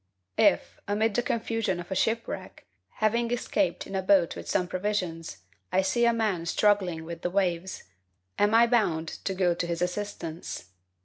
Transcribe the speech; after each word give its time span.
If, 0.39 0.79
amid 0.87 1.13
the 1.13 1.21
confusion 1.21 1.79
of 1.79 1.91
a 1.91 1.95
shipwreck, 1.95 2.65
having 2.93 3.29
escaped 3.29 3.85
in 3.85 3.93
a 3.95 4.01
boat 4.01 4.35
with 4.35 4.49
some 4.49 4.67
provisions, 4.67 5.43
I 5.71 5.83
see 5.83 6.05
a 6.07 6.11
man 6.11 6.47
struggling 6.47 7.05
with 7.05 7.21
the 7.21 7.29
waves, 7.29 7.83
am 8.39 8.55
I 8.55 8.65
bound 8.65 9.09
to 9.25 9.35
go 9.35 9.53
to 9.53 9.67
his 9.67 9.79
assistance? 9.79 10.69